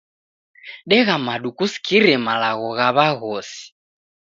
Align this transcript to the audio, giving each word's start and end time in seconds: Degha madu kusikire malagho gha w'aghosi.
Degha 0.89 1.15
madu 1.25 1.49
kusikire 1.57 2.13
malagho 2.25 2.69
gha 2.77 2.87
w'aghosi. 2.95 3.61